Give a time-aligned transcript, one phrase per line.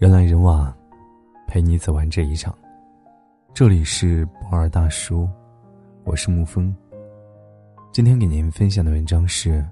[0.00, 0.74] 人来人往，
[1.46, 2.56] 陪你走完这一场。
[3.52, 5.28] 这里是博尔大叔，
[6.04, 6.74] 我是沐风。
[7.92, 9.62] 今天给您分享的文章是：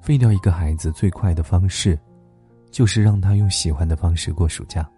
[0.00, 1.98] 废掉一个孩子最快的方式，
[2.70, 4.88] 就是让他用喜欢的方式过暑假。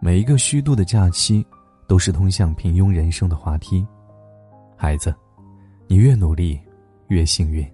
[0.00, 1.46] 每一个虚度的假期，
[1.86, 3.86] 都是通向平庸人生的滑梯。
[4.76, 5.14] 孩子，
[5.86, 6.60] 你越努力，
[7.06, 7.64] 越幸运。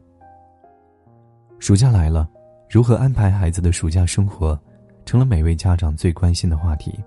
[1.60, 2.28] 暑假来了，
[2.68, 4.60] 如何安排孩子的暑假生活？
[5.04, 6.98] 成了每位家长最关心的话题。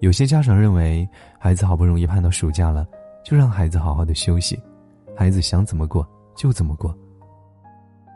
[0.00, 1.08] 有些家长认为，
[1.38, 2.86] 孩子好不容易盼到暑假了，
[3.24, 4.60] 就让孩子好好的休息，
[5.16, 6.96] 孩子想怎么过就怎么过。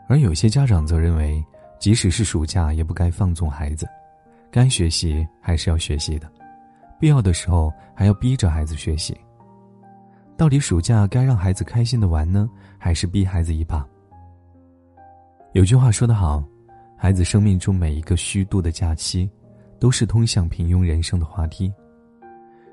[0.07, 1.43] 而有些家长则认为，
[1.79, 3.85] 即使是暑假，也不该放纵孩子，
[4.49, 6.31] 该学习还是要学习的，
[6.99, 9.17] 必要的时候还要逼着孩子学习。
[10.37, 13.85] 到底暑假该让孩子开心的玩呢，还是逼孩子一把？
[15.51, 16.43] 有句话说得好。
[17.03, 19.29] 孩子生命中每一个虚度的假期，
[19.77, 21.69] 都是通向平庸人生的滑梯。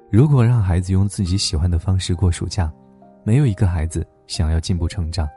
[0.09, 2.73] 如果让孩子用自己喜欢的方式过暑假，
[3.25, 5.29] 没有一个孩子想要进步成长。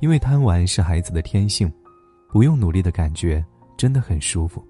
[0.00, 1.70] 因为贪玩是孩子的天性，
[2.32, 3.44] 不用努力的感觉
[3.76, 4.66] 真的很舒服。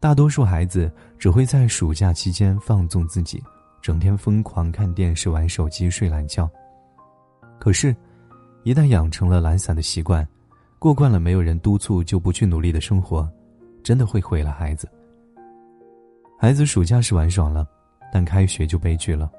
[0.00, 3.40] 大多数孩子只会在暑假期间放纵自己，
[3.80, 6.50] 整天疯狂看电视、玩手机、睡懒觉。
[7.60, 7.94] 可是，
[8.64, 10.26] 一旦养成了懒散的习惯，
[10.84, 13.26] 过惯了没有人督促就不去努力的生活，
[13.82, 14.86] 真的会毁了孩子。
[16.38, 17.66] 孩子暑假是玩爽了，
[18.12, 19.32] 但开学就悲剧了。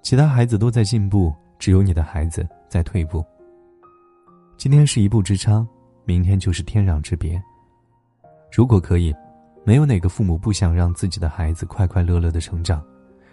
[0.00, 3.22] 其他孩子都在进步，只有你的孩子在退步。
[4.56, 5.68] 今天是一步之差，
[6.06, 7.38] 明天就是天壤之别。
[8.50, 9.14] 如果可以，
[9.64, 12.82] 没有哪个父母不想让自己的孩子快快乐乐的成长，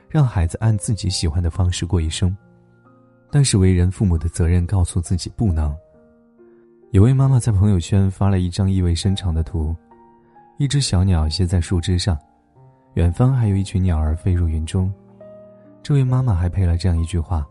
[0.09, 2.35] 让孩子按自己喜欢的方式过一生。
[3.31, 5.73] 但是为人父母的责任告诉自己不能。
[6.91, 9.75] 有位妈妈在朋友圈发了一张意味深长的图，
[10.57, 12.17] 一只小鸟歇在树枝上，
[12.93, 14.91] 远方还有一群鸟儿飞入云中。
[15.83, 17.45] 这位妈妈还配了这样一句话：“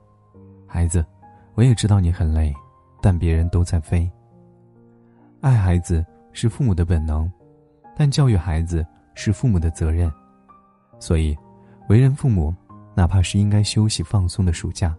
[0.66, 1.04] 孩子，
[1.54, 2.54] 我也知道你很累，
[3.02, 4.10] 但别人都在飞。”
[5.42, 7.30] 爱孩子是父母的本能，
[7.94, 8.84] 但教育孩子
[9.14, 10.10] 是父母的责任。
[10.98, 11.36] 所以，
[11.90, 12.54] 为人父母，
[12.94, 14.96] 哪怕是应该休息放松的暑假，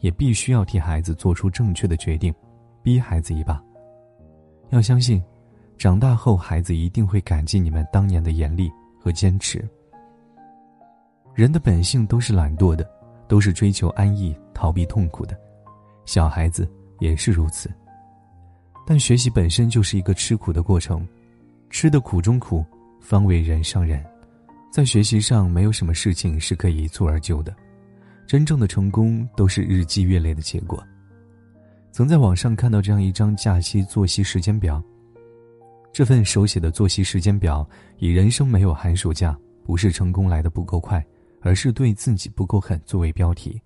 [0.00, 2.34] 也必须要替孩子做出正确的决定，
[2.82, 3.64] 逼孩子一把。
[4.70, 5.22] 要相信，
[5.76, 8.70] 长大后孩子一定会感激你们当年的严厉
[9.00, 9.66] 和坚持。
[11.34, 12.88] 人的本性都是懒惰的，
[13.28, 15.38] 都是追求安逸、逃避痛苦的，
[16.04, 16.68] 小孩子
[16.98, 17.70] 也是如此。
[18.86, 21.06] 但学习本身就是一个吃苦的过程，
[21.70, 22.64] 吃的苦中苦，
[23.00, 24.04] 方为人上人。
[24.72, 27.54] 在学习上，没有什么事情是可以一蹴而就的，
[28.26, 30.82] 真正的成功都是日积月累的结果。
[31.98, 34.80] 曾在网上看到这样一张假期作息时间表。
[35.92, 41.04] 这份手写的作息时间表以“人生没有寒暑假，不是成功来的不够快，
[41.40, 43.60] 而是对自己不够狠”作为标题，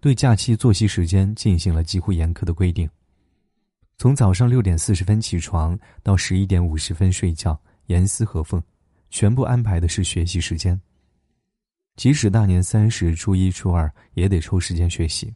[0.00, 2.86] 对假期作息时间进行了几乎严苛的规定。
[3.96, 8.62] 从早上六点四十分起床到十一点五十分睡觉，严丝合缝，
[9.08, 10.78] 全部安排的是学习时间。
[11.96, 15.34] 即使大年三十、初一、初二，也得抽时间学习。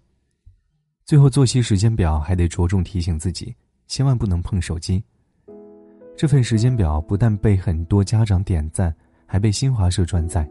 [1.06, 3.54] 最后，作息时间表还得着重提醒自己，
[3.86, 5.00] 千万不能碰手机。
[6.16, 8.92] 这份时间表不但被很多家长点赞，
[9.24, 10.50] 还被新华社转载。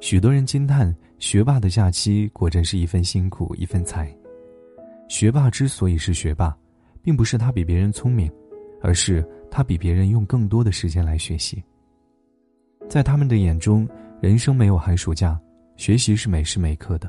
[0.00, 4.12] 许多人惊叹：学霸的假期果真是一份辛苦一份财。
[5.06, 6.52] 学霸之所以是学霸，
[7.00, 8.28] 并不是他比别人聪明，
[8.82, 11.62] 而是他比别人用更多的时间来学习。
[12.88, 13.88] 在他们的眼中，
[14.20, 15.40] 人生没有寒暑假，
[15.76, 17.08] 学习是每时每刻的。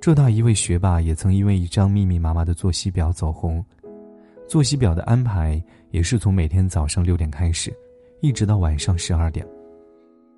[0.00, 3.64] 浙大一位学霸也曾因为一张密密麻麻的作息表走红，
[4.46, 7.76] 作息表的安排也是从每天早上六点开始，
[8.20, 9.46] 一直到晚上十二点，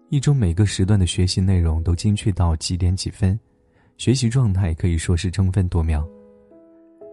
[0.08, 3.38] 一周每个时段的学习内容都精确到几点几分，
[3.98, 6.08] 学习状态可以说是争分夺秒。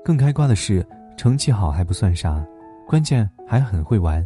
[0.04, 0.84] 更开挂的是，
[1.18, 2.44] 成绩好还不算啥，
[2.88, 4.26] 关键还很会玩，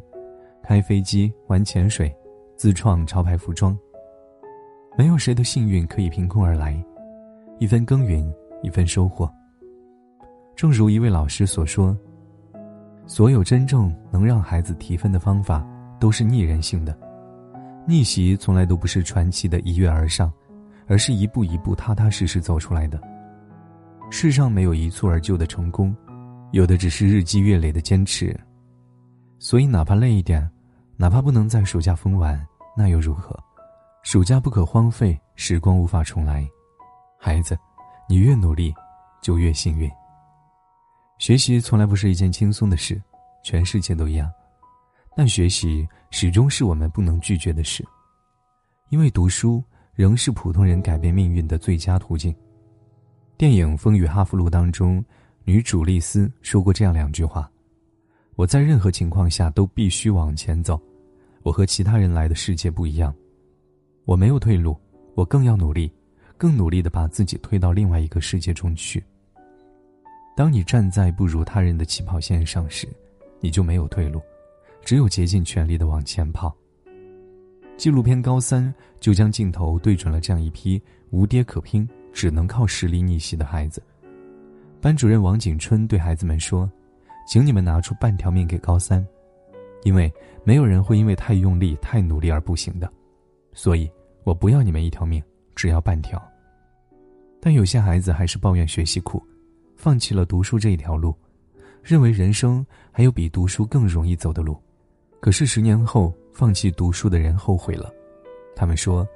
[0.61, 2.15] 开飞机、玩潜水、
[2.55, 3.77] 自创潮牌服装。
[4.95, 6.81] 没有谁的幸运可以凭空而来。
[7.61, 8.27] 一分耕耘，
[8.63, 9.31] 一分收获。
[10.55, 11.95] 正如一位老师所说
[13.05, 15.63] ：“所有真正能让孩子提分的方法，
[15.99, 16.97] 都是逆人性的。
[17.85, 20.33] 逆袭从来都不是传奇的一跃而上，
[20.87, 22.99] 而是一步一步踏踏实实走出来的。
[24.09, 25.95] 世上没有一蹴而就的成功，
[26.53, 28.35] 有的只是日积月累的坚持。
[29.37, 30.49] 所以，哪怕累一点，
[30.97, 32.43] 哪怕不能在暑假疯玩，
[32.75, 33.39] 那又如何？
[34.01, 36.43] 暑假不可荒废，时光无法重来。”
[37.23, 37.55] 孩子，
[38.09, 38.73] 你越努力，
[39.21, 39.87] 就越幸运。
[41.19, 42.99] 学习从来不是一件轻松的事，
[43.43, 44.27] 全世界都一样。
[45.15, 47.87] 但学习始终是我们不能拒绝的事，
[48.89, 49.63] 因为读书
[49.93, 52.35] 仍是普通人改变命运的最佳途径。
[53.37, 55.05] 电影《风雨哈佛路》当中，
[55.43, 57.47] 女主丽丝说过这样两句话
[58.33, 60.81] ：“我在任何情况下都必须往前走，
[61.43, 63.13] 我和其他人来的世界不一样，
[64.05, 64.75] 我没有退路，
[65.13, 65.93] 我更要努力，
[66.41, 69.03] 更努力的把自己推到另外一个世界中去。
[70.35, 72.87] 当你站在不如他人的起跑线上时，
[73.39, 74.19] 你就没有退路。”
[74.83, 76.51] 只有竭尽全力的往前跑。
[77.77, 78.67] 纪录片《高三》
[78.99, 83.79] 就将镜头对准了这样一批无爹可拼、只能靠实力逆袭的孩子。
[84.81, 86.67] 班主任王景春对孩子们说
[87.29, 89.05] ：“请你们拿出半条命给高三，
[89.83, 90.11] 因为
[90.43, 92.91] 没有人会因为太用力、太努力而不行的。
[93.53, 93.87] 所以，
[94.23, 95.21] 我不要你们一条命，
[95.53, 96.19] 只要半条。”
[97.41, 99.21] 但有些孩子还是抱怨学习苦，
[99.75, 101.13] 放弃了读书这一条路，
[101.81, 104.55] 认为人生还有比读书更容易走的路。
[105.19, 107.91] 可是十年后，放弃读书的人后悔了。
[108.55, 109.07] 他们说，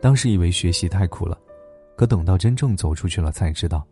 [0.00, 1.38] 当时以为学习太苦了，
[1.96, 3.86] 可等到真正走出去了，才知道，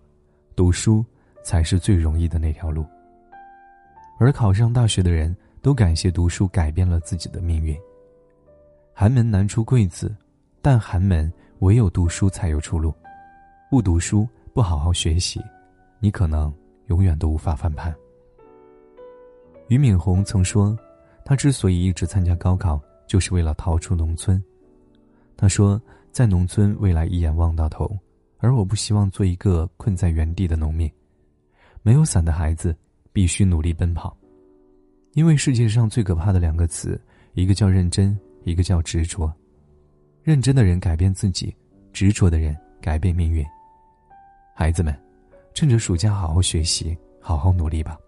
[0.56, 1.04] 读书
[1.42, 2.86] 才是最容易的那条路。
[4.18, 7.76] 而考上大学的人都感谢读书改变了自己的命运。
[8.94, 10.14] 寒门难出贵子，
[10.62, 12.94] 但寒门唯有读书才有出路。
[13.70, 15.40] 不读书，不好好学习，
[16.00, 16.52] 你可能
[16.86, 17.94] 永远都无法翻盘。
[19.68, 20.76] 俞敏洪曾说。
[21.26, 24.38] 他之所以一直参加高考，就是为了逃出农村。
[25.38, 25.80] 他说，
[26.12, 27.90] 在农村未来一眼望到头，
[28.36, 30.86] 而我不希望做一个困在原地的农民。
[31.80, 32.76] 没有伞的孩子
[33.10, 34.14] 必须努力奔跑，
[35.14, 37.00] 因为世界上最可怕的两个词，
[37.32, 39.32] 一个叫认真，一个叫执着。
[40.22, 41.56] 认真的人改变自己，
[41.90, 42.54] 执着的人
[42.84, 43.42] 改变命运。
[44.54, 44.94] 孩子们，
[45.54, 47.98] 趁着暑假好好学习，好好努力吧。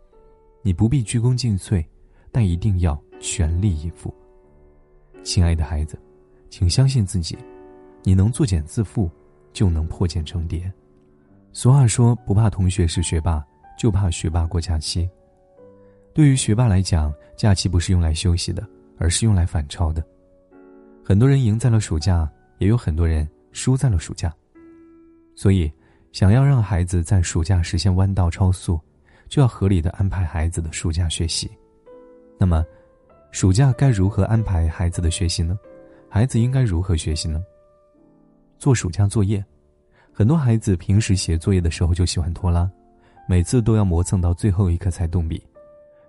[0.60, 1.82] 你不必鞠躬尽瘁，
[2.30, 3.00] 但一定要。
[3.18, 4.14] 全力以赴，
[5.24, 5.98] 亲爱的孩子，
[6.50, 7.38] 请相信自己，
[8.02, 9.10] 你能作茧自缚，
[9.54, 10.70] 就能破茧成蝶。
[11.54, 13.42] 俗话说：“不怕同学是学霸，
[13.78, 15.08] 就怕学霸过假期。”
[16.12, 18.62] 对于学霸来讲，假期不是用来休息的，
[18.98, 20.04] 而是用来反超的。
[21.02, 24.30] 很多人赢在了暑假，也有很多人输在了暑假。
[25.36, 25.70] 所以，
[26.12, 28.80] 想要让孩子在暑假实现弯道超速，
[29.28, 31.48] 就要合理的安排孩子的暑假学习。
[32.38, 32.64] 那么，
[33.30, 35.56] 暑假该如何安排孩子的学习呢？
[36.08, 37.44] 孩子应该如何学习呢？
[38.58, 39.44] 做暑假作业，
[40.10, 42.70] 很多孩子平时写作业的时候就喜欢拖拉，
[43.28, 45.42] 每次都要磨蹭到最后一刻才动笔。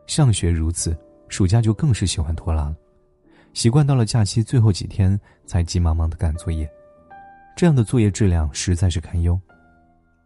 [0.06, 0.98] 上学如此，
[1.28, 2.76] 暑假就更是喜欢拖拉了，
[3.54, 6.70] 习惯到了假期最后几天才急忙忙的赶作业，
[7.58, 9.38] 这样的作业质量实在是堪忧。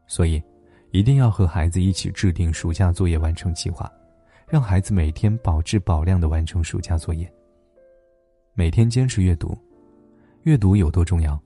[0.06, 0.44] 所以，
[0.92, 3.90] 一定要和孩子一起制定暑假作业完成计划。
[4.50, 7.32] 让孩子每天保质保量的完成暑假作业。
[8.54, 9.58] 每天坚持阅读，
[10.44, 11.42] 阅读有多重要？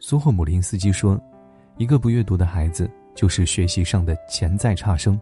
[0.00, 1.20] 苏霍姆林斯基说
[1.76, 5.20] ：“一个不阅读的孩子，就是学习上的潜在差生。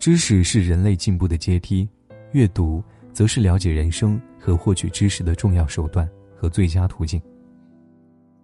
[0.00, 1.88] 知识是人类进步的阶梯，
[2.32, 2.82] 阅读
[3.12, 7.22] 则是了解人生和获取知识的重要手段和最佳途径。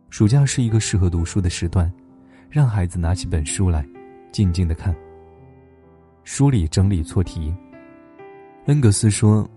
[0.08, 1.93] 暑假是一个适合读书的时段，
[2.49, 3.87] 让孩子拿起本书来，
[4.32, 4.94] 静静的看。”
[6.25, 7.55] 梳理整理错题。
[8.67, 9.49] 恩格斯说：“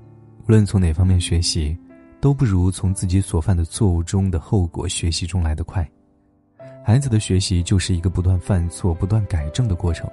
[0.45, 1.77] 无论从哪方面学习，
[2.19, 5.87] 都不如从自己所犯的错误中的后果学习中来得快。
[6.83, 10.09] 孩子的学习就是一个不断犯错、不断改正的过程。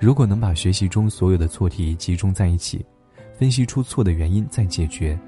[0.00, 2.84] 如果能把学习中所有的错题集中在一起，
[3.36, 5.18] 分析出错的原因再解决，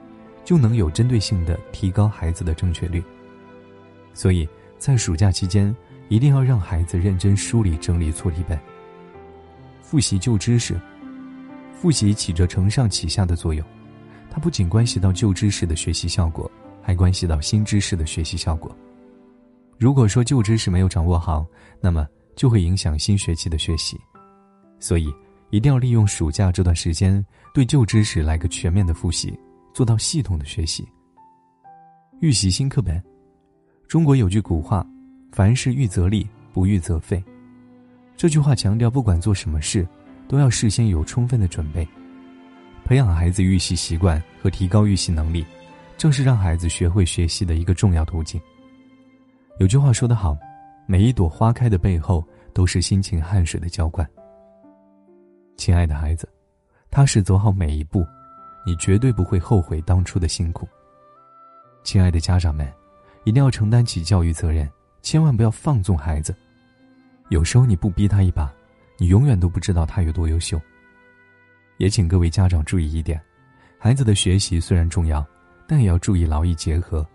[0.45, 3.03] 就能有针对性的提高孩子的正确率。
[4.12, 4.49] 所以
[4.79, 5.75] 在暑假期间，
[6.09, 8.59] 一定要让孩子认真梳理整理错题本。”
[9.83, 10.81] 复习旧知识，
[11.73, 13.67] 复习起着承上启下的作用，
[14.31, 16.49] 它不仅关系到旧知识的学习效果，
[16.81, 18.75] 还关系到新知识的学习效果。
[19.79, 21.45] 如果说旧知识没有掌握好，
[21.81, 23.99] 那么就会影响新学期的学习。
[24.79, 25.12] 所以，
[25.50, 29.37] 一定要利用暑假这段时间，对旧知识来个全面的复习，
[29.75, 30.87] 做到系统的学习。
[32.21, 33.02] 预习新课本。
[33.91, 34.87] 中国有句古话
[35.35, 37.21] ：“凡事预则立，不预则废。”
[38.17, 39.85] 这句话强调，不管做什么事，
[40.29, 41.85] 都要事先有充分的准备。
[42.85, 45.45] 培养孩子预习习惯和提高预习能力，
[45.99, 48.41] 正是让孩子学会学习的一个重要途径。
[49.59, 50.39] 有句话说得好
[50.87, 54.09] ：“每一朵花开的背后，都是辛勤汗水的浇灌。”
[55.59, 56.29] 亲爱的孩子，
[56.93, 58.07] 踏实走好每一步，
[58.65, 60.69] 你绝对不会后悔当初的辛苦。
[61.83, 62.73] 亲爱的家长们，
[63.25, 64.69] 一定要承担起教育责任，
[65.03, 66.35] 千万不要放纵孩子。
[67.29, 68.53] 有时候你不逼他一把，
[68.99, 70.61] 你永远都不知道他有多优秀。
[71.79, 73.21] 也请各位家长注意一点，
[73.79, 75.27] 孩子的学习虽然重要，
[75.67, 77.07] 但也要注意劳逸结合，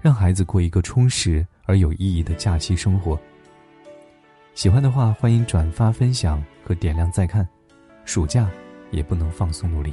[0.00, 3.20] 让孩子过一个充实而有意义的假期生活。
[4.54, 7.46] 喜欢的话，欢迎转发分享和点亮再看。
[8.04, 8.50] 暑假
[8.90, 9.92] 也不能放松努力。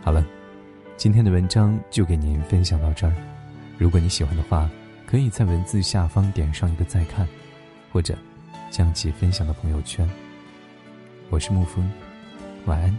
[0.00, 0.26] 好了，
[0.96, 3.35] 今天的文章就给您分享到这儿。
[3.78, 4.70] 如果你喜欢的话，
[5.06, 7.28] 可以在文字下方点上一个再看，
[7.92, 8.16] 或者
[8.70, 10.08] 将其分享到朋友圈。
[11.28, 11.90] 我是沐风，
[12.64, 12.98] 晚安，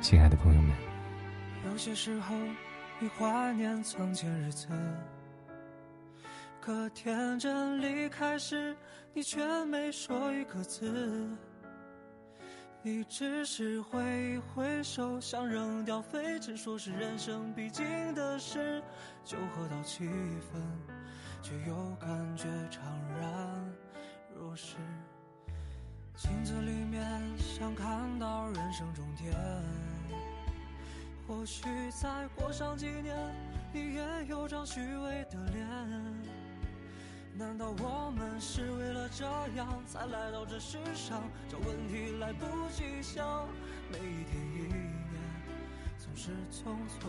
[0.00, 0.72] 亲爱的朋友们。
[1.70, 2.34] 有些时候，
[2.98, 4.66] 你怀念从前日子，
[6.58, 8.74] 可天真离开时，
[9.12, 11.28] 你却没说一个字。
[12.84, 18.82] 你只是挥一挥手，想扔掉废纸，说是人生必经的事。
[19.24, 20.60] 酒喝到七分，
[21.40, 22.80] 却又感觉怅
[23.20, 23.72] 然
[24.34, 24.76] 若失。
[26.16, 29.34] 镜子里面想看到人生终点，
[31.26, 33.16] 或许再过上几年，
[33.72, 35.66] 你也有张虚伪的脸。
[37.34, 39.24] 难道我们是为了这
[39.56, 41.22] 样才来到这世上？
[41.48, 43.48] 这问题来不及想，
[43.90, 44.92] 每一天一年
[45.96, 47.08] 总是匆匆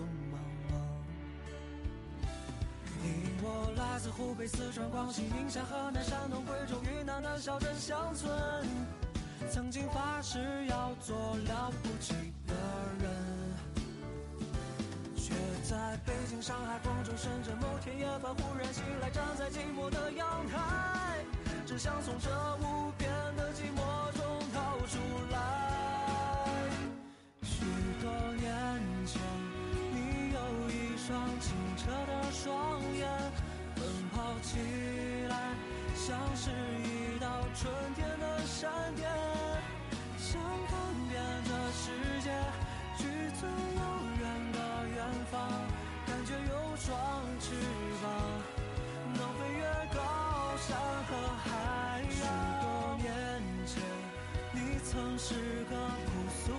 [4.04, 8.30] 自湖北、四川、广西、宁夏、河南、山东、贵州、云南的小镇乡村，
[9.50, 11.16] 曾经发誓要做
[11.48, 12.14] 了不起
[12.46, 12.54] 的
[13.00, 13.10] 人。
[15.16, 15.34] 却
[15.64, 21.24] 在北京、上海、广州、深圳，某天夜晚忽然醒来，站在寂寞的阳台，
[21.66, 25.00] 只想从这无边的寂寞中逃出
[25.32, 26.60] 来。
[27.42, 27.64] 许
[28.02, 28.52] 多年
[29.06, 29.22] 前，
[29.94, 33.08] 你有一双清澈的双眼，
[33.76, 34.58] 奔跑起
[35.30, 35.54] 来
[35.96, 39.10] 像是一道春天的闪电，
[40.18, 40.78] 想看
[41.10, 42.32] 遍这世界，
[42.98, 43.04] 去
[43.40, 43.82] 最遥
[44.20, 44.58] 远的
[44.96, 44.98] 远
[45.32, 45.34] 方。
[46.06, 46.90] 感觉有双
[47.40, 47.56] 翅
[48.02, 48.06] 膀，
[49.14, 49.64] 能飞越
[49.94, 49.98] 高
[50.58, 50.78] 山
[51.08, 51.12] 和
[51.44, 52.08] 海洋。
[52.12, 52.20] 许
[52.62, 52.64] 多
[53.02, 53.06] 年
[53.66, 53.82] 前，
[54.52, 55.76] 你曾是个
[56.06, 56.53] 朴素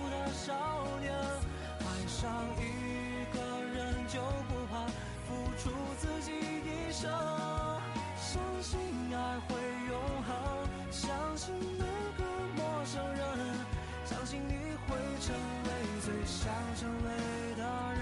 [16.25, 18.01] 想成为的人。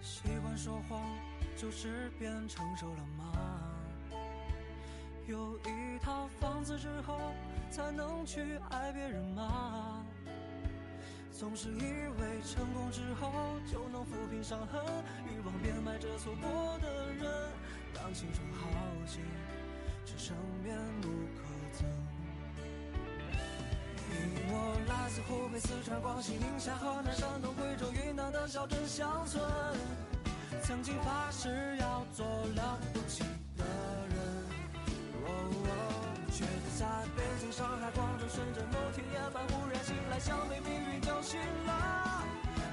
[0.00, 1.00] 习惯说谎，
[1.56, 3.60] 就是变成熟了吗？
[5.26, 7.32] 有一套房子之后，
[7.70, 10.04] 才能去爱别人吗？
[11.32, 14.84] 总是以为成功之后就能抚平伤痕，
[15.26, 17.30] 欲望变卖着错过的人，
[17.94, 18.68] 当青春耗
[19.06, 19.22] 尽，
[20.04, 21.44] 只剩面目可
[21.78, 22.09] 憎。
[24.52, 29.42] 我来自湖北、四川、广西、宁夏、河南、山东、贵州、云南的小镇乡村。
[30.62, 32.26] 曾经发誓要做
[32.56, 33.22] 了不起
[33.56, 33.64] 的
[34.08, 34.16] 人，
[36.32, 36.44] 却
[36.78, 42.24] 在北京、上海、广州、深圳某天夜半忽然醒来，像被命运叫醒了。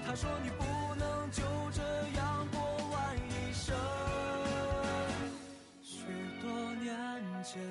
[0.06, 0.64] 他说你不
[0.96, 1.82] 能就这
[2.18, 2.60] 样过
[2.92, 3.76] 完一生。
[5.82, 6.06] 许
[6.42, 6.50] 多
[6.82, 6.96] 年
[7.44, 7.62] 前，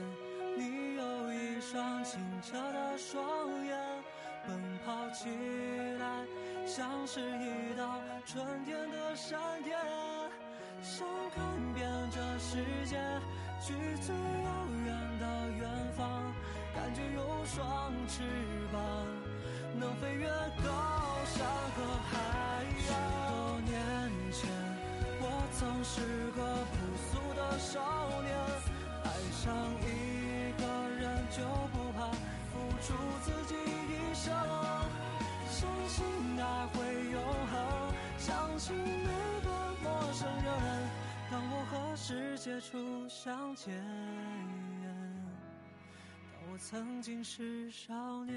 [0.56, 3.22] 你有一双清澈的双，
[5.16, 5.30] 起
[5.98, 6.26] 来
[6.66, 9.74] 像是一道春天的闪电。
[10.82, 11.42] 想看
[11.72, 13.00] 遍这世界，
[13.58, 14.50] 去最遥
[14.84, 16.04] 远的远方，
[16.74, 18.22] 感觉有双翅
[18.70, 18.78] 膀，
[19.80, 20.28] 能飞越
[20.62, 20.68] 高
[21.24, 22.86] 山和海洋。
[22.86, 23.72] 许多年
[24.30, 24.50] 前，
[25.18, 25.24] 我
[25.58, 25.94] 曾是
[26.32, 26.38] 个
[26.72, 26.76] 朴
[27.08, 27.80] 素的少
[28.20, 28.36] 年，
[29.02, 29.42] 爱上
[29.80, 30.62] 一个
[31.00, 31.40] 人就
[31.72, 32.12] 不怕
[32.52, 32.92] 付出
[33.24, 34.30] 自己一生，
[35.56, 36.04] 相信
[36.38, 37.56] 爱会永恒，
[38.18, 39.08] 相信每
[39.42, 39.48] 个。
[39.82, 40.52] 陌生人，
[41.30, 43.72] 当我和世界初相见，
[44.82, 47.94] 当我曾经是少
[48.26, 48.36] 年。